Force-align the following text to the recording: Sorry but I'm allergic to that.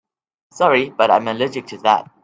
Sorry 0.51 0.89
but 0.89 1.11
I'm 1.11 1.27
allergic 1.27 1.67
to 1.67 1.77
that. 1.83 2.09